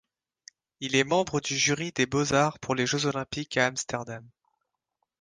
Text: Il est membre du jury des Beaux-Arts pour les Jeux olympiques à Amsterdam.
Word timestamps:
Il 0.79 0.95
est 0.95 1.03
membre 1.03 1.39
du 1.41 1.55
jury 1.55 1.91
des 1.91 2.07
Beaux-Arts 2.07 2.57
pour 2.57 2.73
les 2.73 2.87
Jeux 2.87 3.05
olympiques 3.05 3.57
à 3.57 3.67
Amsterdam. 3.67 4.27